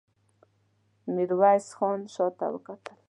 ميرويس 1.13 1.67
خان 1.77 1.99
شاته 2.13 2.45
وکتل. 2.53 2.97